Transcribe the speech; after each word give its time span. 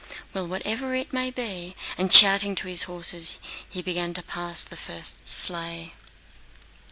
Well, 0.33 0.47
whatever 0.47 0.95
it 0.95 1.13
may 1.13 1.29
be..." 1.29 1.75
And 1.95 2.11
shouting 2.11 2.55
to 2.55 2.67
his 2.67 2.85
horses, 2.89 3.37
he 3.69 3.83
began 3.83 4.15
to 4.15 4.23
pass 4.23 4.63
the 4.63 4.75
first 4.75 5.27
sleigh. 5.27 5.93